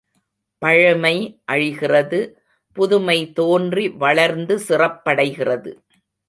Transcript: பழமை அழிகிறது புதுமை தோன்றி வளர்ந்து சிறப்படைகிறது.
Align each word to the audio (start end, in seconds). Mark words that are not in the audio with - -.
பழமை 0.61 1.41
அழிகிறது 1.45 2.19
புதுமை 2.77 3.31
தோன்றி 3.33 3.85
வளர்ந்து 3.89 4.57
சிறப்படைகிறது. 4.67 5.73